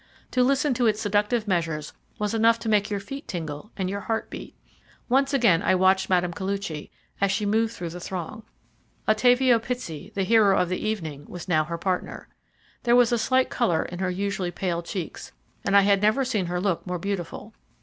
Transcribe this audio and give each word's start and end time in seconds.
To 0.31 0.41
listen 0.41 0.73
to 0.73 0.87
its 0.87 0.99
seductive 0.99 1.47
measures 1.47 1.93
was 2.17 2.33
enough 2.33 2.57
to 2.61 2.69
make 2.69 2.89
your 2.89 2.99
feet 2.99 3.27
tingle 3.27 3.69
and 3.77 3.87
your 3.87 3.99
heart 3.99 4.31
beat. 4.31 4.55
Once 5.07 5.31
again 5.31 5.61
I 5.61 5.75
watched 5.75 6.09
Mme. 6.09 6.31
Koluchy 6.31 6.89
as 7.21 7.31
she 7.31 7.45
moved 7.45 7.73
through 7.73 7.91
the 7.91 7.99
throng. 7.99 8.41
Ottavio 9.07 9.59
Pitsey, 9.59 10.11
the 10.15 10.23
hero 10.23 10.57
of 10.57 10.69
the 10.69 10.83
evening, 10.83 11.25
was 11.27 11.47
now 11.47 11.65
her 11.65 11.77
partner. 11.77 12.27
There 12.81 12.95
was 12.95 13.11
a 13.11 13.19
slight 13.19 13.51
colour 13.51 13.83
in 13.83 13.99
her 13.99 14.09
usually 14.09 14.49
pale 14.49 14.81
checks, 14.81 15.33
and 15.63 15.77
I 15.77 15.81
had 15.81 16.01
never 16.01 16.25
seen 16.25 16.47
her 16.47 16.59
look 16.59 16.87
more 16.87 16.97
beautiful. 16.97 17.53